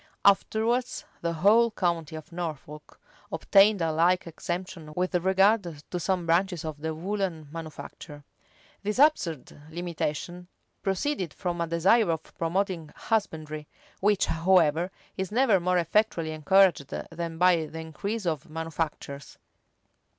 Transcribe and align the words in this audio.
[]Afterwards 0.25 1.05
the 1.21 1.31
whole 1.33 1.69
county 1.69 2.15
of 2.15 2.31
Norfolk 2.31 2.99
obtained 3.31 3.83
a 3.83 3.91
like 3.91 4.25
exemption 4.25 4.91
with 4.95 5.13
regard 5.13 5.79
to 5.91 5.99
some 5.99 6.25
branches 6.25 6.65
of 6.65 6.81
the 6.81 6.95
woollen 6.95 7.47
manufacture.[] 7.51 8.23
These 8.81 8.97
absurd 8.97 9.61
limitations 9.69 10.47
proceeded 10.81 11.35
from 11.35 11.61
a 11.61 11.67
desire 11.67 12.09
of 12.09 12.35
promoting 12.35 12.89
husbandry, 12.95 13.67
which, 13.99 14.25
however, 14.25 14.89
is 15.17 15.31
never 15.31 15.59
more 15.59 15.77
effectually 15.77 16.31
encouraged 16.31 16.87
than 16.87 17.37
by 17.37 17.67
the 17.67 17.79
increase 17.79 18.25
of 18.25 18.49
manufactures. 18.49 19.37